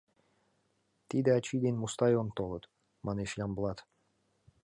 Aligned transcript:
—Тиде 1.09 1.29
ачий 1.37 1.61
ден 1.65 1.75
Мустай 1.81 2.13
он 2.21 2.29
толыт,— 2.37 2.63
манеш 3.05 3.31
Ямблат. 3.45 3.79